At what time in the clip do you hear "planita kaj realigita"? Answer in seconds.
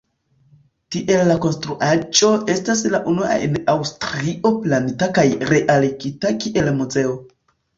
4.65-6.33